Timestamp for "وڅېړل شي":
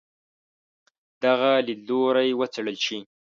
2.39-2.97